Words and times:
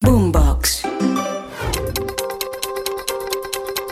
Boombox. 0.00 0.82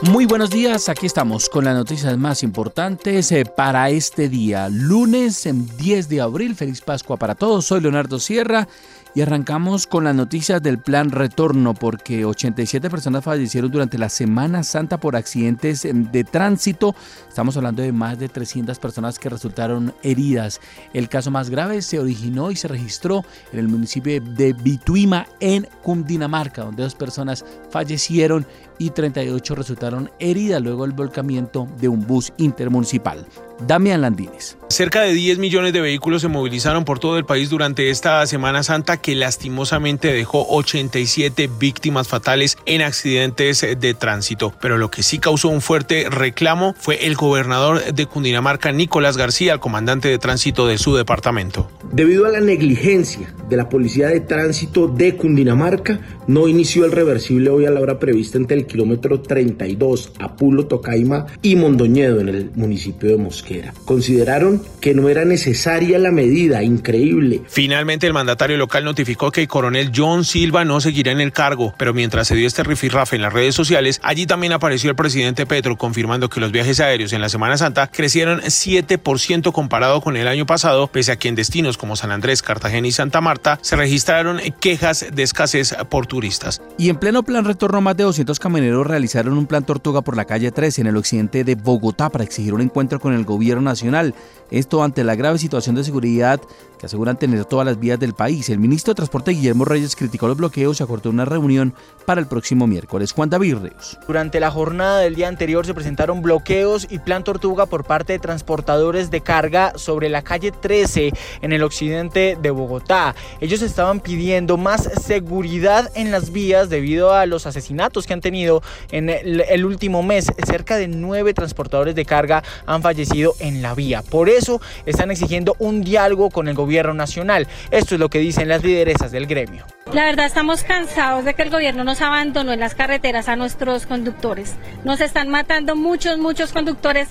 Muy 0.03 0.27
buenos 0.27 0.51
días, 0.51 0.91
aquí 0.91 1.07
estamos 1.07 1.49
con 1.49 1.65
las 1.65 1.75
noticias 1.75 2.17
más 2.19 2.43
importantes 2.43 3.33
eh, 3.33 3.45
para 3.47 3.89
este 3.89 4.29
día, 4.29 4.69
lunes 4.69 5.49
10 5.79 6.09
de 6.11 6.21
abril. 6.21 6.55
Feliz 6.55 6.83
Pascua 6.83 7.17
para 7.17 7.35
todos, 7.35 7.65
soy 7.65 7.81
Leonardo 7.81 8.21
Sierra 8.21 8.69
y 9.15 9.21
arrancamos 9.21 9.87
con 9.87 10.05
las 10.05 10.15
noticias 10.15 10.61
del 10.61 10.79
plan 10.79 11.11
retorno 11.11 11.73
porque 11.73 12.25
87 12.25 12.91
personas 12.91 13.23
fallecieron 13.23 13.71
durante 13.71 13.97
la 13.97 14.09
Semana 14.09 14.65
Santa 14.65 14.99
por 14.99 15.15
accidentes 15.15 15.87
de 15.93 16.25
tránsito. 16.25 16.97
Estamos 17.29 17.57
hablando 17.57 17.83
de 17.83 17.93
más 17.93 18.19
de 18.19 18.29
300 18.29 18.79
personas 18.81 19.19
que 19.19 19.29
resultaron 19.29 19.95
heridas. 20.03 20.61
El 20.93 21.09
caso 21.09 21.31
más 21.31 21.49
grave 21.49 21.81
se 21.83 22.01
originó 22.01 22.51
y 22.51 22.57
se 22.57 22.67
registró 22.67 23.25
en 23.53 23.61
el 23.61 23.69
municipio 23.69 24.21
de 24.21 24.53
Bituima 24.53 25.29
en 25.39 25.69
Cundinamarca, 25.83 26.65
donde 26.65 26.83
dos 26.83 26.97
personas 26.97 27.45
fallecieron 27.71 28.47
y 28.79 28.91
38 28.91 29.55
resultaron 29.55 30.11
heridas 30.19 30.63
luego 30.63 30.87
del 30.87 30.97
volcamiento 30.97 31.69
de 31.81 31.89
un 31.89 32.07
bus 32.07 32.33
intermunicipal. 32.37 33.27
Damián 33.67 34.01
Landines. 34.01 34.59
Cerca 34.69 35.03
de 35.03 35.13
10 35.13 35.39
millones 35.39 35.73
de 35.73 35.81
vehículos 35.81 36.23
se 36.23 36.29
movilizaron 36.29 36.85
por 36.85 36.99
todo 36.99 37.19
el 37.19 37.25
país 37.25 37.51
durante 37.51 37.91
esta 37.91 38.27
Semana 38.27 38.63
Santa 38.63 38.97
que 38.97 39.15
lastimosamente 39.15 40.13
dejó 40.13 40.47
87 40.49 41.49
víctimas 41.59 42.09
fatales 42.09 42.59
en 42.67 42.83
accidentes 42.83 43.61
de 43.61 43.95
tránsito. 43.95 44.53
Pero 44.61 44.77
lo 44.77 44.91
que 44.91 45.03
sí 45.03 45.19
causó 45.19 45.49
un 45.49 45.61
fuerte 45.61 46.09
reclamo 46.11 46.75
fue 46.77 47.07
el 47.07 47.15
gobernador 47.15 47.95
de 47.95 48.07
Cundinamarca, 48.07 48.73
Nicolás 48.73 49.17
García, 49.17 49.53
el 49.53 49.61
comandante 49.61 50.09
de 50.09 50.19
tránsito 50.19 50.67
de 50.67 50.79
su 50.79 50.97
departamento. 50.97 51.71
Debido 51.93 52.27
a 52.27 52.31
la 52.31 52.41
negligencia 52.41 53.33
de 53.49 53.57
la 53.57 53.69
Policía 53.69 54.09
de 54.09 54.21
Tránsito 54.21 54.89
de 54.89 55.17
Cundinamarca, 55.17 56.01
no 56.27 56.49
inició 56.49 56.85
el 56.85 56.93
reversible 56.93 57.51
hoy 57.51 57.67
a 57.67 57.71
la 57.71 57.81
hora 57.81 57.99
prevista 57.99 58.39
entre 58.39 58.57
el 58.57 58.64
kilómetro 58.67 59.21
32 59.21 60.13
Apulo, 60.19 60.67
Tocaima 60.67 61.27
y 61.43 61.57
Mondoñedo 61.57 62.21
en 62.21 62.29
el 62.29 62.51
municipio 62.55 63.11
de 63.11 63.17
Mosquera. 63.17 63.75
Consideraron 63.85 64.63
que 64.81 64.95
no 64.95 65.09
era 65.09 65.25
necesaria 65.25 65.99
la 65.99 66.11
medida, 66.11 66.63
increíble. 66.63 67.43
Finalmente 67.49 68.07
el 68.07 68.13
mandatario 68.13 68.57
local 68.57 68.85
notificó 68.85 69.31
que 69.31 69.43
el 69.43 69.49
coronel 69.49 69.93
John 69.95 70.25
Silva 70.25 70.65
no 70.65 70.81
seguirá 70.81 71.13
en 71.13 71.21
el 71.21 71.33
cargo, 71.33 71.75
pero 71.79 71.95
mientras 71.95 72.29
se 72.29 72.35
dio 72.35 72.47
este 72.47 72.63
rifirrafe 72.63 73.17
en 73.17 73.23
las 73.23 73.33
redes 73.33 73.55
sociales, 73.55 74.01
allí 74.03 74.27
también 74.27 74.53
apareció 74.53 74.91
el 74.91 74.97
presidente 74.97 75.47
Petro 75.47 75.77
confirmando 75.77 76.29
que 76.29 76.41
los 76.41 76.53
viajes 76.53 76.81
aéreos 76.81 77.13
en 77.13 77.21
la 77.21 77.29
Semana 77.29 77.57
Santa 77.57 77.89
crecieron 77.89 78.41
7% 78.41 79.53
comparado 79.53 80.01
con 80.01 80.17
el 80.17 80.29
año 80.29 80.47
pasado, 80.47 80.87
pese 80.89 81.13
a 81.13 81.17
que 81.17 81.29
en 81.29 81.35
destinos 81.35 81.77
como 81.77 81.97
San 81.97 82.11
Andrés, 82.11 82.43
Cartagena 82.43 82.87
y 82.87 82.93
Santa 82.93 83.21
Marta 83.21 83.59
se 83.63 83.77
registraron 83.77 84.41
quejas 84.61 85.07
de 85.13 85.23
escasez 85.23 85.75
por 85.89 86.07
turistas. 86.07 86.63
Y 86.79 86.89
en 86.89 86.97
pleno 86.97 87.23
plan 87.23 87.45
retorno, 87.45 87.81
más 87.81 87.97
de 87.97 88.05
200 88.05 88.39
camioneros 88.55 88.87
realizaron 88.87 89.37
un 89.37 89.47
plan 89.47 89.67
tortuga 89.67 90.03
por 90.03 90.17
la 90.17 90.27
calle 90.27 90.53
13 90.53 90.83
en 90.83 90.87
el 90.87 90.97
occidente 90.97 91.43
de 91.43 91.57
Bogotá 91.57 92.09
para 92.09 92.23
exigir 92.23 92.55
un 92.55 92.61
encuentro 92.61 93.01
con 93.01 93.13
el 93.13 93.25
gobierno 93.25 93.63
nacional. 93.63 94.15
Esto 94.53 94.85
ante 94.85 95.03
la 95.03 95.17
grave 95.17 95.39
situación 95.39 95.75
de 95.75 95.83
seguridad 95.83 96.41
aseguran 96.85 97.19
tener 97.19 97.45
todas 97.45 97.67
las 97.67 97.79
vías 97.79 97.99
del 97.99 98.15
país. 98.15 98.49
El 98.49 98.59
ministro 98.59 98.93
de 98.93 98.97
Transporte 98.97 99.33
Guillermo 99.33 99.65
Reyes 99.65 99.97
criticó 99.97 100.29
los 100.29 100.37
bloqueos 100.37 100.81
y 100.81 100.83
acordó 100.83 101.11
una 101.11 101.25
reunión 101.25 101.75
para 102.07 102.21
el 102.21 102.27
próximo 102.27 102.67
miércoles. 102.67 103.13
Juan 103.13 103.31
David 103.31 103.57
Reus. 103.57 103.99
Durante 104.07 104.41
la 104.41 104.51
jornada 104.51 105.01
del 105.01 105.15
día 105.15 105.29
anterior 105.29 105.65
se 105.67 105.75
presentaron 105.75 106.23
bloqueos 106.23 106.87
y 106.91 106.99
plan 106.99 107.25
tortuga 107.25 107.67
por 107.67 107.85
parte 107.85 108.13
de 108.13 108.19
transportadores 108.19 109.11
de 109.11 109.21
carga 109.21 109.73
sobre 109.77 110.09
la 110.09 110.23
calle 110.23 110.53
13 110.53 111.13
en 111.43 111.53
el 111.53 111.63
occidente 111.63 112.37
de 112.41 112.51
Bogotá. 112.51 113.15
Ellos 113.41 113.63
estaban 113.63 114.01
pidiendo 114.01 114.57
más 114.57 114.91
seguridad 115.03 115.91
en 115.95 116.11
las 116.11 116.31
vías 116.31 116.69
debido 116.69 117.13
a 117.13 117.27
los 117.27 117.47
asesinatos 117.47 118.07
que 118.07 118.13
han 118.13 118.21
tenido 118.21 118.63
en 118.91 119.09
el 119.09 119.65
último 119.65 120.03
mes. 120.03 120.27
Cerca 120.47 120.77
de 120.77 120.89
nueve 120.89 121.35
transportadores 121.35 121.95
de 121.95 122.05
carga 122.05 122.43
han 122.67 122.83
fallecido 122.83 123.35
en 123.39 123.63
la 123.63 123.75
vía. 123.75 124.03
Por 124.03 124.29
eso 124.29 124.61
están 124.87 125.11
exigiendo 125.11 125.57
un 125.59 125.83
diálogo 125.83 126.31
con 126.31 126.49
el 126.49 126.55
gobierno 126.55 126.74
nacional. 126.83 127.47
Esto 127.71 127.95
es 127.95 128.01
lo 128.01 128.11
que 128.11 128.19
dicen 128.19 128.49
las 128.49 128.65
lideresas 128.65 129.13
del 129.13 129.27
gremio. 129.27 129.67
La 129.93 130.05
verdad 130.05 130.27
estamos 130.27 130.65
cansados 130.65 131.25
de 131.25 131.35
que 131.35 131.43
el 131.43 131.51
gobierno 131.51 131.85
nos 131.85 132.01
abandonó 132.01 132.53
en 132.53 132.61
las 132.61 132.75
carreteras 132.75 133.29
a 133.29 133.37
nuestros 133.37 133.87
conductores. 133.87 134.55
Nos 134.85 135.01
están 135.01 135.29
matando 135.29 135.77
muchos, 135.77 136.19
muchos 136.19 136.53
conductores 136.53 137.09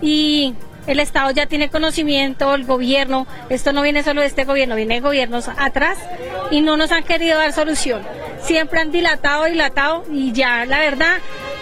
y 0.00 0.54
el 0.86 1.00
Estado 1.00 1.30
ya 1.30 1.46
tiene 1.46 1.68
conocimiento, 1.68 2.54
el 2.54 2.64
gobierno, 2.64 3.26
esto 3.48 3.72
no 3.72 3.82
viene 3.82 4.02
solo 4.02 4.22
de 4.22 4.26
este 4.26 4.44
gobierno, 4.44 4.76
viene 4.76 4.94
de 4.94 5.00
gobiernos 5.00 5.48
atrás 5.48 5.98
y 6.50 6.62
no 6.62 6.76
nos 6.76 6.90
han 6.92 7.04
querido 7.04 7.38
dar 7.38 7.52
solución. 7.52 8.02
Siempre 8.42 8.80
han 8.80 8.90
dilatado, 8.90 9.44
dilatado 9.44 10.04
y 10.10 10.32
ya 10.32 10.64
la 10.64 10.78
verdad 10.78 11.18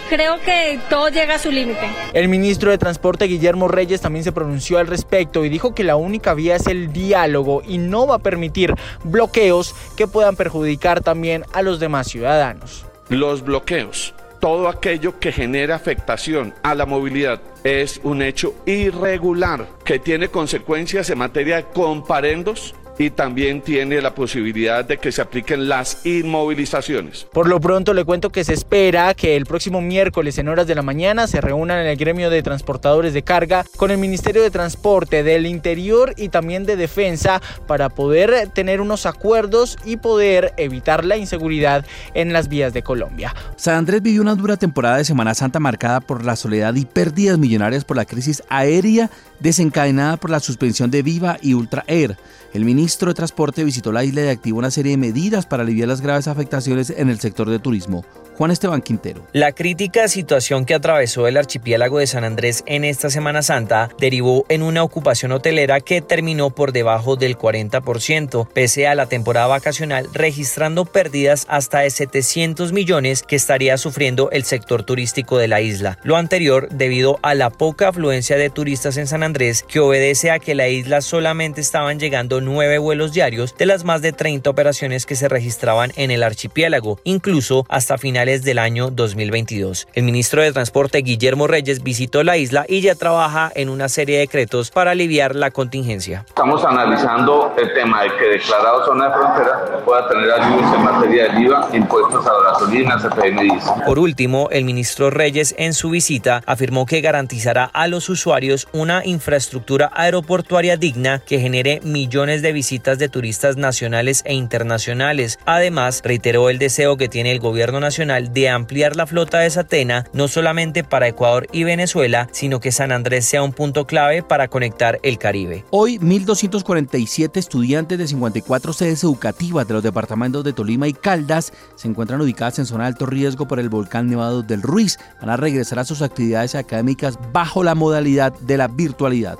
creo 0.09 0.39
que 0.41 0.79
todo 0.89 1.09
llega 1.09 1.35
a 1.35 1.39
su 1.39 1.51
límite. 1.51 1.87
El 2.13 2.27
ministro 2.27 2.71
de 2.71 2.77
Transporte 2.77 3.25
Guillermo 3.25 3.67
Reyes 3.67 4.01
también 4.01 4.23
se 4.23 4.31
pronunció 4.31 4.79
al 4.79 4.87
respecto 4.87 5.45
y 5.45 5.49
dijo 5.49 5.73
que 5.75 5.83
la 5.83 5.95
única 5.95 6.33
vía 6.33 6.55
es 6.55 6.67
el 6.67 6.91
diálogo 6.91 7.61
y 7.65 7.77
no 7.77 8.07
va 8.07 8.15
a 8.15 8.19
permitir 8.19 8.73
bloqueos 9.03 9.75
que 9.95 10.07
puedan 10.07 10.35
perjudicar 10.35 11.01
también 11.01 11.45
a 11.53 11.61
los 11.61 11.79
demás 11.79 12.07
ciudadanos. 12.07 12.85
Los 13.09 13.43
bloqueos 13.43 14.13
todo 14.39 14.69
aquello 14.69 15.19
que 15.19 15.31
genera 15.31 15.75
afectación 15.75 16.53
a 16.63 16.73
la 16.73 16.85
movilidad 16.85 17.41
es 17.63 17.99
un 18.03 18.21
hecho 18.21 18.55
irregular 18.65 19.67
que 19.83 19.99
tiene 19.99 20.29
consecuencias 20.29 21.09
en 21.09 21.17
materia 21.17 21.57
de 21.57 21.65
comparendos 21.65 22.73
y 22.99 23.09
también 23.09 23.61
tiene 23.61 24.01
la 24.01 24.13
posibilidad 24.13 24.83
de 24.85 24.97
que 24.97 25.11
se 25.11 25.21
apliquen 25.21 25.69
las 25.69 26.05
inmovilizaciones. 26.05 27.25
Por 27.31 27.47
lo 27.47 27.59
pronto 27.59 27.93
le 27.93 28.03
cuento 28.03 28.29
que 28.29 28.43
se 28.43 28.53
espera 28.53 29.13
que 29.13 29.37
el 29.37 29.45
próximo 29.45 29.81
miércoles 29.81 30.37
en 30.37 30.49
horas 30.49 30.67
de 30.67 30.75
la 30.75 30.81
mañana 30.81 31.25
se 31.25 31.39
reúnan 31.39 31.79
en 31.79 31.87
el 31.87 31.95
gremio 31.95 32.29
de 32.29 32.43
transportadores 32.43 33.13
de 33.13 33.23
carga 33.23 33.65
con 33.77 33.89
el 33.89 33.97
Ministerio 33.97 34.43
de 34.43 34.51
Transporte 34.51 35.23
del 35.23 35.45
Interior 35.45 36.13
y 36.17 36.27
también 36.27 36.65
de 36.65 36.75
Defensa 36.75 37.41
para 37.67 37.87
poder 37.87 38.49
tener 38.53 38.81
unos 38.81 39.05
acuerdos 39.05 39.77
y 39.85 39.95
poder 39.95 40.53
evitar 40.57 41.05
la 41.05 41.15
inseguridad 41.15 41.85
en 42.13 42.33
las 42.33 42.49
vías 42.49 42.73
de 42.73 42.83
Colombia. 42.83 43.33
San 43.55 43.75
Andrés 43.75 44.01
vivió 44.01 44.21
una 44.21 44.35
dura 44.35 44.57
temporada 44.57 44.97
de 44.97 45.05
Semana 45.05 45.33
Santa 45.33 45.61
marcada 45.61 46.01
por 46.01 46.25
la 46.25 46.35
soledad 46.35 46.75
y 46.75 46.83
pérdidas 46.83 47.37
millonarias 47.37 47.85
por 47.85 47.95
la 47.95 48.03
crisis 48.03 48.43
aérea 48.49 49.09
desencadenada 49.39 50.17
por 50.17 50.29
la 50.29 50.41
suspensión 50.41 50.91
de 50.91 51.01
Viva 51.01 51.37
y 51.41 51.53
Ultra 51.53 51.85
Air. 51.87 52.17
El 52.53 52.65
ministro 52.65 53.09
de 53.09 53.13
Transporte 53.13 53.63
visitó 53.63 53.91
la 53.91 54.03
isla 54.03 54.23
y 54.23 54.27
activó 54.29 54.57
una 54.57 54.71
serie 54.71 54.91
de 54.91 54.97
medidas 54.97 55.45
para 55.45 55.63
aliviar 55.63 55.87
las 55.87 56.01
graves 56.01 56.27
afectaciones 56.27 56.89
en 56.89 57.09
el 57.09 57.19
sector 57.19 57.47
de 57.49 57.59
turismo. 57.59 58.03
Juan 58.39 58.51
Esteban 58.51 58.81
Quintero. 58.81 59.27
La 59.33 59.51
crítica 59.51 60.07
situación 60.07 60.63
que 60.63 60.73
atravesó 60.73 61.27
el 61.27 61.35
archipiélago 61.35 61.99
de 61.99 62.07
San 62.07 62.23
Andrés 62.23 62.63
en 62.67 62.85
esta 62.85 63.09
Semana 63.09 63.41
Santa 63.41 63.89
derivó 63.99 64.45
en 64.47 64.63
una 64.63 64.81
ocupación 64.81 65.33
hotelera 65.33 65.81
que 65.81 66.01
terminó 66.01 66.49
por 66.49 66.71
debajo 66.71 67.17
del 67.17 67.37
40%, 67.37 68.47
pese 68.53 68.87
a 68.87 68.95
la 68.95 69.07
temporada 69.07 69.47
vacacional, 69.47 70.07
registrando 70.13 70.85
pérdidas 70.85 71.47
hasta 71.49 71.79
de 71.79 71.89
700 71.89 72.71
millones 72.71 73.23
que 73.23 73.35
estaría 73.35 73.77
sufriendo 73.77 74.31
el 74.31 74.45
sector 74.45 74.83
turístico 74.83 75.37
de 75.37 75.49
la 75.49 75.59
isla. 75.59 75.99
Lo 76.03 76.15
anterior 76.15 76.69
debido 76.69 77.19
a 77.21 77.35
la 77.35 77.49
poca 77.49 77.89
afluencia 77.89 78.37
de 78.37 78.49
turistas 78.49 78.95
en 78.95 79.07
San 79.07 79.23
Andrés, 79.23 79.65
que 79.67 79.81
obedece 79.81 80.31
a 80.31 80.39
que 80.39 80.55
la 80.55 80.69
isla 80.69 81.01
solamente 81.01 81.59
estaban 81.59 81.99
llegando 81.99 82.39
nueve 82.39 82.77
vuelos 82.77 83.11
diarios 83.11 83.57
de 83.57 83.65
las 83.65 83.83
más 83.83 84.01
de 84.01 84.13
30 84.13 84.49
operaciones 84.49 85.05
que 85.05 85.17
se 85.17 85.27
registraban 85.27 85.91
en 85.97 86.09
el 86.09 86.23
archipiélago, 86.23 87.01
incluso 87.03 87.65
hasta 87.67 87.97
finales 87.97 88.28
del 88.29 88.59
año 88.59 88.91
2022. 88.91 89.87
El 89.93 90.03
ministro 90.03 90.43
de 90.43 90.51
Transporte 90.53 90.99
Guillermo 90.99 91.47
Reyes 91.47 91.81
visitó 91.81 92.23
la 92.23 92.37
isla 92.37 92.65
y 92.69 92.81
ya 92.81 92.93
trabaja 92.93 93.51
en 93.55 93.69
una 93.69 93.89
serie 93.89 94.17
de 94.17 94.21
decretos 94.21 94.69
para 94.69 94.91
aliviar 94.91 95.35
la 95.35 95.49
contingencia. 95.49 96.25
Estamos 96.27 96.63
analizando 96.63 97.55
el 97.57 97.73
tema 97.73 98.03
de 98.03 98.09
que 98.17 98.25
declarado 98.25 98.85
zona 98.85 99.07
de 99.07 99.13
frontera 99.13 99.83
pueda 99.83 100.07
tener 100.07 100.31
ayudas 100.31 100.75
en 100.75 100.83
materia 100.83 101.33
de 101.33 101.41
IVA, 101.41 101.69
impuestos 101.73 102.25
a 102.27 102.31
la 102.31 102.51
gasolina, 102.51 102.97
CPM 102.99 103.45
y 103.47 103.85
Por 103.85 103.97
último, 103.97 104.47
el 104.51 104.63
ministro 104.63 105.09
Reyes 105.09 105.55
en 105.57 105.73
su 105.73 105.89
visita 105.89 106.43
afirmó 106.45 106.85
que 106.85 107.01
garantizará 107.01 107.65
a 107.65 107.87
los 107.87 108.09
usuarios 108.09 108.67
una 108.73 109.03
infraestructura 109.05 109.91
aeroportuaria 109.93 110.77
digna 110.77 111.19
que 111.19 111.39
genere 111.39 111.81
millones 111.83 112.43
de 112.43 112.51
visitas 112.51 112.99
de 112.99 113.09
turistas 113.09 113.57
nacionales 113.57 114.21
e 114.25 114.35
internacionales. 114.35 115.39
Además, 115.45 116.01
reiteró 116.03 116.49
el 116.51 116.59
deseo 116.59 116.97
que 116.97 117.09
tiene 117.09 117.31
el 117.31 117.39
gobierno 117.39 117.79
nacional 117.79 118.18
de 118.21 118.49
ampliar 118.49 118.95
la 118.95 119.07
flota 119.07 119.39
de 119.39 119.49
Satena 119.49 120.05
no 120.13 120.27
solamente 120.27 120.83
para 120.83 121.07
Ecuador 121.07 121.47
y 121.51 121.63
Venezuela, 121.63 122.27
sino 122.31 122.59
que 122.59 122.71
San 122.71 122.91
Andrés 122.91 123.25
sea 123.25 123.43
un 123.43 123.53
punto 123.53 123.87
clave 123.87 124.23
para 124.23 124.47
conectar 124.47 124.99
el 125.03 125.17
Caribe. 125.17 125.65
Hoy, 125.71 125.97
1.247 125.99 127.37
estudiantes 127.37 127.97
de 127.97 128.07
54 128.07 128.73
sedes 128.73 129.03
educativas 129.03 129.67
de 129.67 129.73
los 129.73 129.83
departamentos 129.83 130.43
de 130.43 130.53
Tolima 130.53 130.87
y 130.87 130.93
Caldas 130.93 131.53
se 131.75 131.87
encuentran 131.87 132.21
ubicadas 132.21 132.59
en 132.59 132.65
zona 132.65 132.83
de 132.83 132.89
alto 132.89 133.05
riesgo 133.05 133.47
por 133.47 133.59
el 133.59 133.69
volcán 133.69 134.09
Nevado 134.09 134.43
del 134.43 134.61
Ruiz. 134.61 134.99
Van 135.21 135.29
a 135.29 135.37
regresar 135.37 135.79
a 135.79 135.85
sus 135.85 136.01
actividades 136.01 136.55
académicas 136.55 137.17
bajo 137.31 137.63
la 137.63 137.75
modalidad 137.75 138.33
de 138.39 138.57
la 138.57 138.67
virtualidad. 138.67 139.39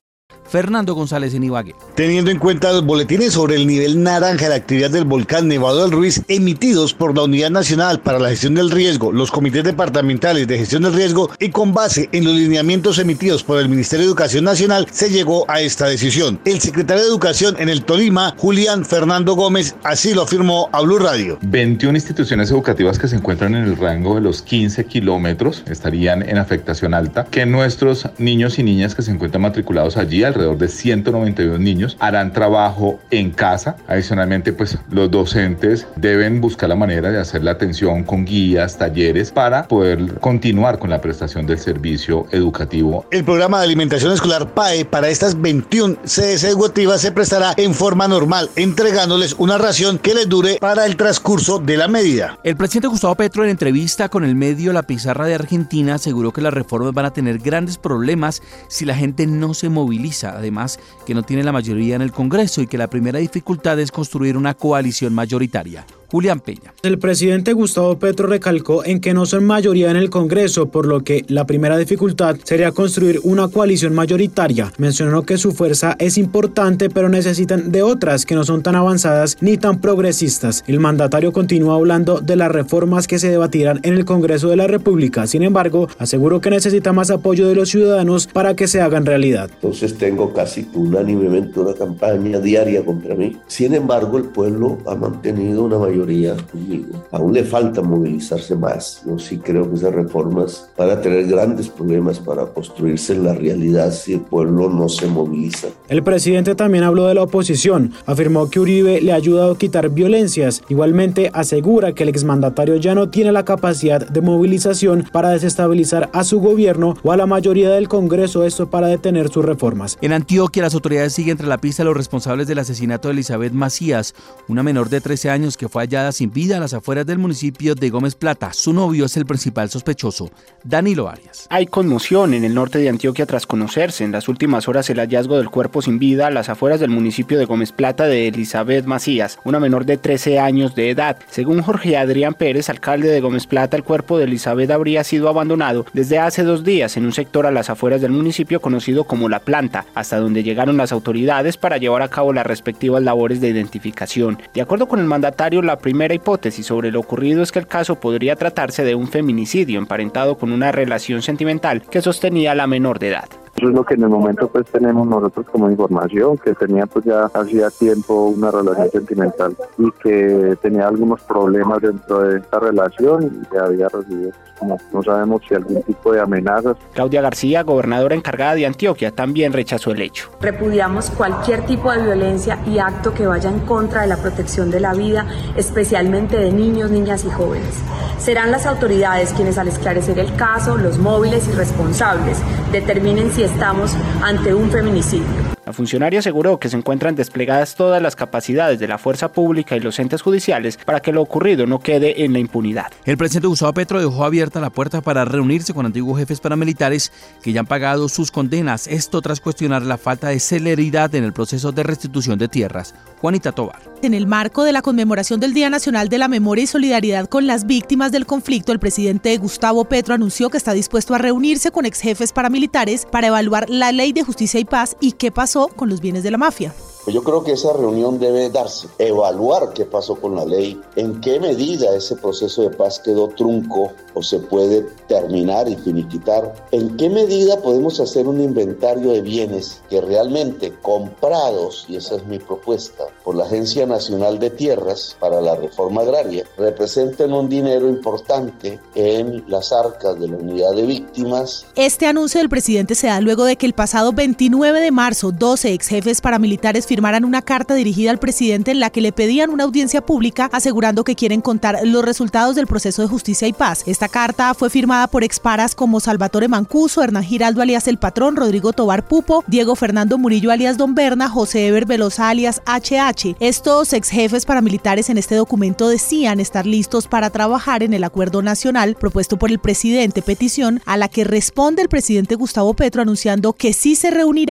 Fernando 0.51 0.93
González 0.93 1.33
en 1.33 1.45
Ibagué. 1.45 1.75
Teniendo 1.95 2.29
en 2.29 2.37
cuenta 2.37 2.73
los 2.73 2.85
boletines 2.85 3.31
sobre 3.31 3.55
el 3.55 3.65
nivel 3.65 4.03
naranja 4.03 4.49
de 4.49 4.55
actividad 4.55 4.89
del 4.89 5.05
volcán 5.05 5.47
Nevado 5.47 5.81
del 5.81 5.91
Ruiz 5.91 6.21
emitidos 6.27 6.93
por 6.93 7.15
la 7.15 7.23
Unidad 7.23 7.51
Nacional 7.51 8.01
para 8.01 8.19
la 8.19 8.29
Gestión 8.29 8.55
del 8.55 8.69
Riesgo, 8.69 9.13
los 9.13 9.31
comités 9.31 9.63
departamentales 9.63 10.47
de 10.47 10.57
gestión 10.57 10.83
del 10.83 10.93
riesgo 10.93 11.29
y 11.39 11.49
con 11.49 11.73
base 11.73 12.09
en 12.11 12.25
los 12.25 12.35
lineamientos 12.35 12.99
emitidos 12.99 13.43
por 13.43 13.59
el 13.59 13.69
Ministerio 13.69 14.05
de 14.05 14.09
Educación 14.09 14.43
Nacional, 14.43 14.87
se 14.91 15.09
llegó 15.09 15.49
a 15.49 15.61
esta 15.61 15.87
decisión. 15.87 16.39
El 16.43 16.59
secretario 16.59 17.03
de 17.03 17.09
Educación 17.09 17.55
en 17.57 17.69
el 17.69 17.83
Tolima, 17.83 18.35
Julián 18.37 18.83
Fernando 18.83 19.35
Gómez, 19.35 19.75
así 19.83 20.13
lo 20.13 20.23
afirmó 20.23 20.69
a 20.73 20.81
Blue 20.81 20.99
Radio. 20.99 21.39
21 21.43 21.97
instituciones 21.97 22.51
educativas 22.51 22.99
que 22.99 23.07
se 23.07 23.15
encuentran 23.15 23.55
en 23.55 23.63
el 23.63 23.77
rango 23.77 24.15
de 24.15 24.21
los 24.21 24.41
15 24.41 24.83
kilómetros 24.85 25.63
estarían 25.69 26.27
en 26.27 26.37
afectación 26.37 26.93
alta, 26.93 27.25
que 27.31 27.45
nuestros 27.45 28.09
niños 28.17 28.59
y 28.59 28.63
niñas 28.63 28.95
que 28.95 29.01
se 29.01 29.11
encuentran 29.11 29.43
matriculados 29.43 29.95
allí, 29.95 30.23
alrededor 30.41 30.57
de 30.57 30.67
192 30.67 31.59
niños 31.59 31.97
harán 31.99 32.33
trabajo 32.33 32.99
en 33.11 33.31
casa. 33.31 33.75
Adicionalmente, 33.87 34.53
pues 34.53 34.77
los 34.89 35.09
docentes 35.11 35.87
deben 35.95 36.41
buscar 36.41 36.69
la 36.69 36.75
manera 36.75 37.11
de 37.11 37.19
hacer 37.19 37.43
la 37.43 37.51
atención 37.51 38.03
con 38.03 38.25
guías, 38.25 38.77
talleres 38.77 39.31
para 39.31 39.67
poder 39.67 40.19
continuar 40.19 40.79
con 40.79 40.89
la 40.89 41.01
prestación 41.01 41.45
del 41.45 41.59
servicio 41.59 42.25
educativo. 42.31 43.05
El 43.11 43.23
programa 43.23 43.59
de 43.59 43.65
alimentación 43.65 44.11
escolar 44.11 44.53
PAE 44.53 44.85
para 44.85 45.09
estas 45.09 45.39
21 45.39 45.97
sedes 46.03 46.43
educativas 46.43 47.01
se 47.01 47.11
prestará 47.11 47.53
en 47.57 47.73
forma 47.73 48.07
normal, 48.07 48.49
entregándoles 48.55 49.35
una 49.37 49.57
ración 49.57 49.99
que 49.99 50.13
les 50.13 50.27
dure 50.27 50.57
para 50.59 50.85
el 50.85 50.95
transcurso 50.95 51.59
de 51.59 51.77
la 51.77 51.87
medida. 51.87 52.39
El 52.43 52.57
presidente 52.57 52.87
Gustavo 52.87 53.15
Petro 53.15 53.43
en 53.43 53.49
entrevista 53.51 54.09
con 54.09 54.23
el 54.23 54.35
medio 54.35 54.73
La 54.73 54.83
Pizarra 54.83 55.25
de 55.25 55.35
Argentina 55.35 55.95
aseguró 55.95 56.31
que 56.31 56.41
las 56.41 56.53
reformas 56.53 56.93
van 56.93 57.05
a 57.05 57.13
tener 57.13 57.37
grandes 57.39 57.77
problemas 57.77 58.41
si 58.67 58.85
la 58.85 58.95
gente 58.95 59.27
no 59.27 59.53
se 59.53 59.69
moviliza 59.69 60.20
además 60.23 60.79
que 61.05 61.13
no 61.13 61.23
tiene 61.23 61.43
la 61.43 61.51
mayoría 61.51 61.95
en 61.95 62.01
el 62.01 62.11
Congreso 62.11 62.61
y 62.61 62.67
que 62.67 62.77
la 62.77 62.89
primera 62.89 63.19
dificultad 63.19 63.79
es 63.79 63.91
construir 63.91 64.37
una 64.37 64.53
coalición 64.53 65.13
mayoritaria. 65.13 65.85
Julián 66.11 66.41
Peña. 66.41 66.73
El 66.83 66.99
presidente 66.99 67.53
Gustavo 67.53 67.97
Petro 67.97 68.27
recalcó 68.27 68.83
en 68.83 68.99
que 68.99 69.13
no 69.13 69.25
son 69.25 69.45
mayoría 69.45 69.89
en 69.91 69.95
el 69.95 70.09
Congreso, 70.09 70.69
por 70.69 70.85
lo 70.85 71.05
que 71.05 71.23
la 71.29 71.45
primera 71.45 71.77
dificultad 71.77 72.35
sería 72.43 72.73
construir 72.73 73.21
una 73.23 73.47
coalición 73.47 73.93
mayoritaria. 73.93 74.73
Mencionó 74.77 75.23
que 75.23 75.37
su 75.37 75.53
fuerza 75.53 75.95
es 75.99 76.17
importante, 76.17 76.89
pero 76.89 77.07
necesitan 77.07 77.71
de 77.71 77.81
otras 77.81 78.25
que 78.25 78.35
no 78.35 78.43
son 78.43 78.61
tan 78.61 78.75
avanzadas 78.75 79.37
ni 79.39 79.57
tan 79.57 79.79
progresistas. 79.79 80.65
El 80.67 80.81
mandatario 80.81 81.31
continúa 81.31 81.75
hablando 81.75 82.19
de 82.19 82.35
las 82.35 82.51
reformas 82.51 83.07
que 83.07 83.19
se 83.19 83.29
debatirán 83.29 83.79
en 83.83 83.93
el 83.93 84.03
Congreso 84.03 84.49
de 84.49 84.57
la 84.57 84.67
República. 84.67 85.27
Sin 85.27 85.43
embargo, 85.43 85.87
aseguró 85.97 86.41
que 86.41 86.49
necesita 86.49 86.91
más 86.91 87.09
apoyo 87.09 87.47
de 87.47 87.55
los 87.55 87.69
ciudadanos 87.69 88.27
para 88.27 88.55
que 88.55 88.67
se 88.67 88.81
hagan 88.81 89.05
realidad. 89.05 89.49
Entonces 89.53 89.97
tengo 89.97 90.33
casi 90.33 90.67
unánimemente 90.73 91.59
una 91.59 91.73
campaña 91.73 92.39
diaria 92.39 92.83
contra 92.83 93.15
mí. 93.15 93.37
Sin 93.47 93.73
embargo, 93.73 94.17
el 94.17 94.25
pueblo 94.25 94.79
ha 94.87 94.95
mantenido 94.95 95.63
una 95.63 95.77
mayoría 96.01 96.35
conmigo. 96.51 97.03
Aún 97.11 97.33
le 97.33 97.43
falta 97.43 97.81
movilizarse 97.81 98.55
más. 98.55 99.01
Yo 99.05 99.19
sí 99.19 99.37
creo 99.37 99.69
que 99.69 99.75
esas 99.75 99.93
reformas 99.93 100.69
van 100.77 100.89
a 100.89 101.01
tener 101.01 101.27
grandes 101.27 101.69
problemas 101.69 102.19
para 102.19 102.45
construirse 102.45 103.13
en 103.13 103.23
la 103.23 103.33
realidad 103.33 103.91
si 103.91 104.13
el 104.13 104.21
pueblo 104.21 104.69
no 104.69 104.89
se 104.89 105.07
moviliza. 105.07 105.67
El 105.87 106.03
presidente 106.03 106.55
también 106.55 106.83
habló 106.83 107.07
de 107.07 107.15
la 107.15 107.23
oposición. 107.23 107.93
Afirmó 108.05 108.49
que 108.49 108.59
Uribe 108.59 109.01
le 109.01 109.11
ha 109.11 109.15
ayudado 109.15 109.53
a 109.53 109.57
quitar 109.57 109.89
violencias. 109.89 110.61
Igualmente 110.69 111.29
asegura 111.33 111.93
que 111.93 112.03
el 112.03 112.09
exmandatario 112.09 112.75
ya 112.77 112.95
no 112.95 113.09
tiene 113.09 113.31
la 113.31 113.45
capacidad 113.45 114.07
de 114.07 114.21
movilización 114.21 115.05
para 115.11 115.29
desestabilizar 115.29 116.09
a 116.13 116.23
su 116.23 116.39
gobierno 116.39 116.95
o 117.03 117.11
a 117.11 117.17
la 117.17 117.25
mayoría 117.25 117.69
del 117.69 117.87
Congreso, 117.87 118.45
esto 118.45 118.69
para 118.69 118.87
detener 118.87 119.29
sus 119.29 119.45
reformas. 119.45 119.97
En 120.01 120.13
Antioquia, 120.13 120.63
las 120.63 120.73
autoridades 120.73 121.13
siguen 121.13 121.31
entre 121.31 121.47
la 121.47 121.59
pista 121.59 121.83
a 121.83 121.85
los 121.85 121.95
responsables 121.95 122.47
del 122.47 122.59
asesinato 122.59 123.07
de 123.07 123.13
Elizabeth 123.13 123.53
Macías, 123.53 124.13
una 124.47 124.63
menor 124.63 124.89
de 124.89 125.01
13 125.01 125.29
años 125.29 125.57
que 125.57 125.69
fue 125.69 125.83
sin 126.11 126.31
vida 126.31 126.55
a 126.55 126.59
las 126.61 126.73
afueras 126.73 127.05
del 127.05 127.17
municipio 127.17 127.75
de 127.75 127.89
Gómez 127.89 128.15
Plata. 128.15 128.53
Su 128.53 128.71
novio 128.71 129.05
es 129.05 129.17
el 129.17 129.25
principal 129.25 129.69
sospechoso, 129.69 130.31
Danilo 130.63 131.09
Arias. 131.09 131.47
Hay 131.49 131.65
conmoción 131.65 132.33
en 132.33 132.45
el 132.45 132.53
norte 132.53 132.79
de 132.79 132.87
Antioquia 132.87 133.25
tras 133.25 133.45
conocerse 133.45 134.05
en 134.05 134.13
las 134.13 134.29
últimas 134.29 134.69
horas 134.69 134.89
el 134.89 134.99
hallazgo 134.99 135.37
del 135.37 135.49
cuerpo 135.49 135.81
sin 135.81 135.99
vida 135.99 136.27
a 136.27 136.31
las 136.31 136.47
afueras 136.47 136.79
del 136.79 136.91
municipio 136.91 137.37
de 137.37 137.43
Gómez 137.43 137.73
Plata 137.73 138.05
de 138.05 138.29
Elizabeth 138.29 138.85
Macías, 138.85 139.37
una 139.43 139.59
menor 139.59 139.85
de 139.85 139.97
13 139.97 140.39
años 140.39 140.75
de 140.75 140.91
edad. 140.91 141.17
Según 141.29 141.61
Jorge 141.61 141.97
Adrián 141.97 142.35
Pérez, 142.35 142.69
alcalde 142.69 143.09
de 143.09 143.19
Gómez 143.19 143.45
Plata, 143.45 143.75
el 143.75 143.83
cuerpo 143.83 144.17
de 144.17 144.23
Elizabeth 144.23 144.71
habría 144.71 145.03
sido 145.03 145.27
abandonado 145.27 145.85
desde 145.91 146.19
hace 146.19 146.43
dos 146.43 146.63
días 146.63 146.95
en 146.95 147.05
un 147.05 147.11
sector 147.11 147.45
a 147.45 147.51
las 147.51 147.69
afueras 147.69 147.99
del 147.99 148.11
municipio 148.11 148.61
conocido 148.61 149.03
como 149.03 149.27
La 149.27 149.39
Planta, 149.39 149.85
hasta 149.93 150.19
donde 150.19 150.41
llegaron 150.41 150.77
las 150.77 150.93
autoridades 150.93 151.57
para 151.57 151.77
llevar 151.77 152.01
a 152.01 152.07
cabo 152.07 152.31
las 152.31 152.45
respectivas 152.45 153.03
labores 153.03 153.41
de 153.41 153.49
identificación. 153.49 154.41
De 154.53 154.61
acuerdo 154.61 154.87
con 154.87 155.01
el 155.01 155.05
mandatario, 155.05 155.61
la 155.61 155.80
primera 155.81 156.13
hipótesis 156.13 156.65
sobre 156.65 156.91
lo 156.91 156.99
ocurrido 156.99 157.43
es 157.43 157.51
que 157.51 157.59
el 157.59 157.67
caso 157.67 157.99
podría 157.99 158.35
tratarse 158.35 158.83
de 158.83 158.95
un 158.95 159.07
feminicidio 159.07 159.79
emparentado 159.79 160.37
con 160.37 160.51
una 160.51 160.71
relación 160.71 161.21
sentimental 161.21 161.81
que 161.81 162.01
sostenía 162.01 162.55
la 162.55 162.67
menor 162.67 162.99
de 162.99 163.09
edad. 163.09 163.40
Eso 163.61 163.69
es 163.69 163.75
lo 163.75 163.85
que 163.85 163.93
en 163.93 164.01
el 164.01 164.09
momento 164.09 164.47
pues 164.47 164.65
tenemos 164.71 165.05
nosotros 165.05 165.45
como 165.51 165.69
información, 165.69 166.35
que 166.39 166.55
tenía 166.55 166.87
pues 166.87 167.05
ya 167.05 167.25
hacía 167.25 167.69
tiempo 167.69 168.25
una 168.35 168.49
relación 168.49 168.89
sentimental 168.89 169.55
y 169.77 169.91
que 170.01 170.57
tenía 170.63 170.87
algunos 170.87 171.21
problemas 171.21 171.79
dentro 171.79 172.23
de 172.23 172.39
esta 172.39 172.59
relación 172.59 173.23
y 173.25 173.45
que 173.45 173.59
había 173.59 173.87
recibido 173.87 174.31
pues, 174.31 174.51
como 174.57 174.77
no 174.91 175.03
sabemos 175.03 175.41
si 175.47 175.53
algún 175.53 175.83
tipo 175.83 176.11
de 176.11 176.21
amenazas. 176.21 176.75
Claudia 176.93 177.21
García, 177.21 177.61
gobernadora 177.61 178.15
encargada 178.15 178.55
de 178.55 178.65
Antioquia, 178.65 179.11
también 179.11 179.53
rechazó 179.53 179.91
el 179.91 180.01
hecho. 180.01 180.31
Repudiamos 180.41 181.11
cualquier 181.11 181.63
tipo 181.67 181.91
de 181.91 182.01
violencia 182.01 182.57
y 182.65 182.79
acto 182.79 183.13
que 183.13 183.27
vaya 183.27 183.51
en 183.51 183.59
contra 183.59 184.01
de 184.01 184.07
la 184.07 184.17
protección 184.17 184.71
de 184.71 184.79
la 184.79 184.95
vida, 184.95 185.27
especialmente 185.55 186.35
de 186.35 186.51
niños, 186.51 186.89
niñas 186.89 187.25
y 187.25 187.29
jóvenes. 187.29 187.75
Serán 188.17 188.51
las 188.51 188.65
autoridades 188.65 189.33
quienes 189.33 189.59
al 189.59 189.67
esclarecer 189.67 190.17
el 190.17 190.35
caso, 190.35 190.77
los 190.77 190.97
móviles 190.97 191.47
y 191.47 191.51
responsables 191.51 192.39
determinen 192.71 193.31
si 193.31 193.43
estamos 193.51 193.91
ante 194.23 194.53
un 194.53 194.69
feminicidio. 194.69 195.50
La 195.71 195.75
funcionaria 195.75 196.19
aseguró 196.19 196.59
que 196.59 196.67
se 196.67 196.75
encuentran 196.75 197.15
desplegadas 197.15 197.75
todas 197.75 198.01
las 198.01 198.17
capacidades 198.17 198.77
de 198.77 198.89
la 198.89 198.97
fuerza 198.97 199.31
pública 199.31 199.77
y 199.77 199.79
los 199.79 199.97
entes 199.99 200.21
judiciales 200.21 200.77
para 200.83 200.99
que 200.99 201.13
lo 201.13 201.21
ocurrido 201.21 201.65
no 201.65 201.79
quede 201.79 202.25
en 202.25 202.33
la 202.33 202.39
impunidad. 202.39 202.87
El 203.05 203.15
presidente 203.15 203.47
Gustavo 203.47 203.73
Petro 203.73 204.01
dejó 204.01 204.25
abierta 204.25 204.59
la 204.59 204.69
puerta 204.69 204.99
para 204.99 205.23
reunirse 205.23 205.73
con 205.73 205.85
antiguos 205.85 206.19
jefes 206.19 206.41
paramilitares 206.41 207.13
que 207.41 207.53
ya 207.53 207.61
han 207.61 207.67
pagado 207.67 208.09
sus 208.09 208.31
condenas, 208.31 208.85
esto 208.87 209.21
tras 209.21 209.39
cuestionar 209.39 209.83
la 209.83 209.97
falta 209.97 210.27
de 210.27 210.41
celeridad 210.41 211.15
en 211.15 211.23
el 211.23 211.31
proceso 211.31 211.71
de 211.71 211.83
restitución 211.83 212.37
de 212.37 212.49
tierras. 212.49 212.93
Juanita 213.21 213.53
Tobar. 213.53 213.79
En 214.01 214.13
el 214.13 214.27
marco 214.27 214.63
de 214.63 214.73
la 214.73 214.81
conmemoración 214.81 215.39
del 215.39 215.53
Día 215.53 215.69
Nacional 215.69 216.09
de 216.09 216.17
la 216.17 216.27
Memoria 216.27 216.63
y 216.63 216.67
Solidaridad 216.67 217.29
con 217.29 217.47
las 217.47 217.65
víctimas 217.65 218.11
del 218.11 218.25
conflicto, 218.25 218.73
el 218.73 218.79
presidente 218.79 219.37
Gustavo 219.37 219.85
Petro 219.85 220.15
anunció 220.15 220.49
que 220.49 220.57
está 220.57 220.73
dispuesto 220.73 221.13
a 221.13 221.19
reunirse 221.19 221.71
con 221.71 221.85
ex 221.85 222.01
jefes 222.01 222.33
paramilitares 222.33 223.05
para 223.05 223.27
evaluar 223.27 223.69
la 223.69 223.91
ley 223.91 224.11
de 224.11 224.23
justicia 224.23 224.59
y 224.59 224.65
paz 224.65 224.97
y 224.99 225.13
qué 225.13 225.31
pasó 225.31 225.60
con 225.69 225.89
los 225.89 226.01
bienes 226.01 226.23
de 226.23 226.31
la 226.31 226.37
mafia. 226.37 226.73
Pues 227.03 227.15
yo 227.15 227.23
creo 227.23 227.43
que 227.43 227.53
esa 227.53 227.73
reunión 227.73 228.19
debe 228.19 228.49
darse, 228.49 228.87
evaluar 228.99 229.73
qué 229.73 229.85
pasó 229.85 230.15
con 230.15 230.35
la 230.35 230.45
ley, 230.45 230.79
en 230.95 231.19
qué 231.19 231.39
medida 231.39 231.95
ese 231.95 232.15
proceso 232.15 232.61
de 232.61 232.69
paz 232.69 232.99
quedó 232.99 233.27
trunco 233.29 233.91
o 234.13 234.21
se 234.21 234.39
puede 234.39 234.83
terminar 235.07 235.67
y 235.67 235.75
finiquitar, 235.77 236.53
en 236.71 236.95
qué 236.97 237.09
medida 237.09 237.61
podemos 237.61 237.99
hacer 237.99 238.27
un 238.27 238.39
inventario 238.39 239.11
de 239.11 239.21
bienes 239.21 239.81
que 239.89 239.99
realmente 240.01 240.73
comprados, 240.81 241.85
y 241.87 241.95
esa 241.95 242.15
es 242.15 242.25
mi 242.27 242.37
propuesta, 242.37 243.05
por 243.23 243.35
la 243.35 243.45
Agencia 243.45 243.85
Nacional 243.85 244.37
de 244.37 244.51
Tierras 244.51 245.15
para 245.19 245.41
la 245.41 245.55
Reforma 245.55 246.01
Agraria, 246.01 246.45
representen 246.57 247.33
un 247.33 247.49
dinero 247.49 247.89
importante 247.89 248.79
en 248.95 249.43
las 249.47 249.71
arcas 249.71 250.19
de 250.19 250.27
la 250.27 250.37
unidad 250.37 250.73
de 250.75 250.83
víctimas. 250.83 251.65
Este 251.75 252.05
anuncio 252.05 252.39
del 252.39 252.49
presidente 252.49 252.95
se 252.95 253.07
da 253.07 253.21
luego 253.21 253.45
de 253.45 253.55
que 253.55 253.65
el 253.65 253.73
pasado 253.73 254.11
29 254.11 254.81
de 254.81 254.91
marzo 254.91 255.31
12 255.31 255.73
ex 255.73 255.87
jefes 255.87 256.21
paramilitares 256.21 256.85
firmaran 256.91 257.23
una 257.23 257.41
carta 257.41 257.73
dirigida 257.73 258.11
al 258.11 258.19
presidente 258.19 258.69
en 258.71 258.81
la 258.81 258.89
que 258.89 258.99
le 258.99 259.13
pedían 259.13 259.49
una 259.49 259.63
audiencia 259.63 260.01
pública 260.01 260.49
asegurando 260.51 261.05
que 261.05 261.15
quieren 261.15 261.39
contar 261.39 261.79
los 261.85 262.03
resultados 262.03 262.53
del 262.57 262.67
proceso 262.67 263.01
de 263.01 263.07
justicia 263.07 263.47
y 263.47 263.53
paz. 263.53 263.83
Esta 263.85 264.09
carta 264.09 264.53
fue 264.53 264.69
firmada 264.69 265.07
por 265.07 265.23
exparas 265.23 265.73
como 265.73 266.01
Salvatore 266.01 266.49
Mancuso, 266.49 267.01
Hernán 267.01 267.23
Giraldo 267.23 267.61
alias 267.61 267.87
El 267.87 267.97
Patrón, 267.97 268.35
Rodrigo 268.35 268.73
Tobar 268.73 269.07
Pupo, 269.07 269.45
Diego 269.47 269.77
Fernando 269.77 270.17
Murillo 270.17 270.51
alias 270.51 270.75
Don 270.75 270.93
Berna, 270.93 271.29
José 271.29 271.67
Eber 271.67 271.85
Velosa 271.85 272.27
alias 272.27 272.61
HH. 272.65 273.37
Estos 273.39 273.93
ex 273.93 274.09
jefes 274.09 274.45
paramilitares 274.45 275.09
en 275.09 275.17
este 275.17 275.35
documento 275.35 275.87
decían 275.87 276.41
estar 276.41 276.65
listos 276.65 277.07
para 277.07 277.29
trabajar 277.29 277.83
en 277.83 277.93
el 277.93 278.03
acuerdo 278.03 278.41
nacional 278.41 278.95
propuesto 278.95 279.37
por 279.37 279.49
el 279.49 279.59
presidente, 279.59 280.21
petición 280.21 280.81
a 280.85 280.97
la 280.97 281.07
que 281.07 281.23
responde 281.23 281.83
el 281.83 281.87
presidente 281.87 282.35
Gustavo 282.35 282.73
Petro 282.73 283.01
anunciando 283.01 283.53
que 283.53 283.71
sí 283.71 283.95
se 283.95 284.11
reunirá. 284.11 284.51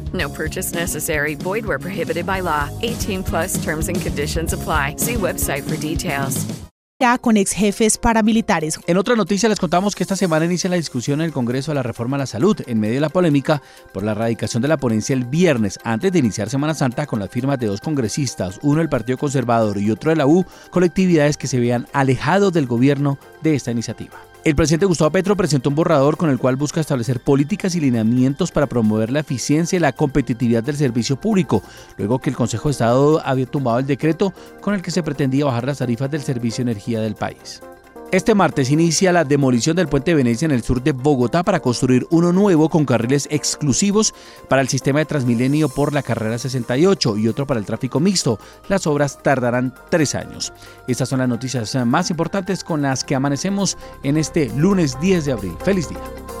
No 0.13 0.29
purchase 0.29 0.73
necessary. 0.73 1.35
Void 1.35 1.65
where 1.65 1.79
prohibited 1.79 2.25
by 2.25 2.41
law. 2.41 2.69
18 2.81 3.23
plus 3.23 3.63
terms 3.63 3.87
and 3.87 4.01
conditions 4.01 4.53
apply. 4.53 4.95
See 4.97 5.15
website 5.15 5.61
for 5.63 5.77
details. 5.77 6.47
con 7.19 7.35
ex 7.35 7.51
jefes 7.51 7.97
paramilitares. 7.97 8.79
En 8.85 8.97
otra 8.97 9.15
noticia 9.15 9.49
les 9.49 9.59
contamos 9.59 9.95
que 9.95 10.03
esta 10.03 10.15
semana 10.15 10.45
inicia 10.45 10.69
la 10.69 10.75
discusión 10.75 11.19
en 11.19 11.25
el 11.25 11.33
Congreso 11.33 11.71
de 11.71 11.75
la 11.75 11.83
Reforma 11.83 12.15
a 12.15 12.19
la 12.19 12.25
Salud, 12.27 12.55
en 12.67 12.79
medio 12.79 12.95
de 12.95 13.01
la 13.01 13.09
polémica 13.09 13.61
por 13.91 14.03
la 14.03 14.11
erradicación 14.11 14.61
de 14.61 14.67
la 14.67 14.77
ponencia 14.77 15.15
el 15.15 15.25
viernes, 15.25 15.79
antes 15.83 16.11
de 16.11 16.19
iniciar 16.19 16.49
Semana 16.49 16.75
Santa 16.75 17.07
con 17.07 17.19
las 17.19 17.31
firmas 17.31 17.57
de 17.57 17.67
dos 17.67 17.81
congresistas, 17.81 18.59
uno 18.61 18.79
del 18.79 18.89
Partido 18.89 19.17
Conservador 19.17 19.79
y 19.79 19.89
otro 19.89 20.11
de 20.11 20.15
la 20.15 20.27
U, 20.27 20.45
colectividades 20.69 21.37
que 21.37 21.47
se 21.47 21.59
vean 21.59 21.87
alejados 21.91 22.53
del 22.53 22.67
gobierno 22.67 23.17
de 23.41 23.55
esta 23.55 23.71
iniciativa. 23.71 24.30
El 24.43 24.55
presidente 24.55 24.87
Gustavo 24.87 25.11
Petro 25.11 25.37
presentó 25.37 25.69
un 25.69 25.75
borrador 25.75 26.17
con 26.17 26.31
el 26.31 26.39
cual 26.39 26.55
busca 26.55 26.81
establecer 26.81 27.19
políticas 27.19 27.75
y 27.75 27.79
lineamientos 27.79 28.51
para 28.51 28.65
promover 28.65 29.11
la 29.11 29.19
eficiencia 29.19 29.77
y 29.77 29.79
la 29.79 29.91
competitividad 29.91 30.63
del 30.63 30.77
servicio 30.77 31.15
público, 31.15 31.61
luego 31.99 32.17
que 32.17 32.31
el 32.31 32.35
Consejo 32.35 32.69
de 32.69 32.71
Estado 32.71 33.21
había 33.23 33.45
tumbado 33.45 33.77
el 33.77 33.85
decreto 33.85 34.33
con 34.59 34.73
el 34.73 34.81
que 34.81 34.89
se 34.89 35.03
pretendía 35.03 35.45
bajar 35.45 35.65
las 35.65 35.77
tarifas 35.77 36.09
del 36.09 36.23
servicio 36.23 36.65
de 36.65 36.71
energía 36.71 37.01
del 37.01 37.13
país. 37.13 37.61
Este 38.11 38.35
martes 38.35 38.69
inicia 38.69 39.13
la 39.13 39.23
demolición 39.23 39.77
del 39.77 39.87
puente 39.87 40.11
de 40.11 40.15
Venecia 40.15 40.45
en 40.45 40.51
el 40.51 40.63
sur 40.63 40.83
de 40.83 40.91
Bogotá 40.91 41.43
para 41.43 41.61
construir 41.61 42.05
uno 42.09 42.33
nuevo 42.33 42.67
con 42.67 42.83
carriles 42.83 43.25
exclusivos 43.31 44.13
para 44.49 44.61
el 44.61 44.67
sistema 44.67 44.99
de 44.99 45.05
Transmilenio 45.05 45.69
por 45.69 45.93
la 45.93 46.03
carrera 46.03 46.37
68 46.37 47.17
y 47.17 47.29
otro 47.29 47.47
para 47.47 47.61
el 47.61 47.65
tráfico 47.65 48.01
mixto. 48.01 48.37
Las 48.67 48.85
obras 48.85 49.23
tardarán 49.23 49.73
tres 49.89 50.13
años. 50.13 50.51
Estas 50.89 51.07
son 51.07 51.19
las 51.19 51.29
noticias 51.29 51.73
más 51.85 52.09
importantes 52.09 52.65
con 52.65 52.81
las 52.81 53.05
que 53.05 53.15
amanecemos 53.15 53.77
en 54.03 54.17
este 54.17 54.49
lunes 54.57 54.99
10 54.99 55.23
de 55.23 55.31
abril. 55.31 55.55
Feliz 55.63 55.87
día. 55.87 56.40